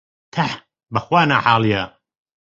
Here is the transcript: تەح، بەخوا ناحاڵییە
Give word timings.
تەح، 0.33 0.53
بەخوا 0.93 1.21
ناحاڵییە 1.29 1.83